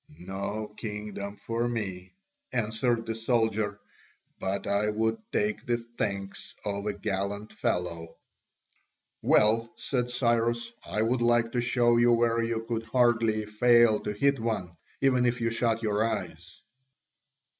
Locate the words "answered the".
2.51-3.13